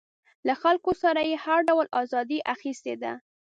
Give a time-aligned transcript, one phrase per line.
[0.47, 3.13] له خلکو څخه یې هر ډول ازادي اخیستې ده.